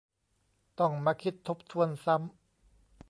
[0.79, 2.31] ต้องมาคิดทบทวนซ้ำ